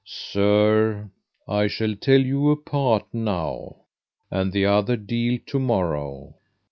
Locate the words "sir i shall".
0.03-1.95